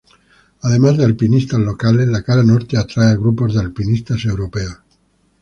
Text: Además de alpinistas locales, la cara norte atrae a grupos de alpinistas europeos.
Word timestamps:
Además 0.63 0.97
de 0.97 1.05
alpinistas 1.05 1.59
locales, 1.59 2.07
la 2.07 2.23
cara 2.23 2.41
norte 2.41 2.75
atrae 2.75 3.11
a 3.11 3.15
grupos 3.15 3.53
de 3.53 3.59
alpinistas 3.59 4.25
europeos. 4.25 4.79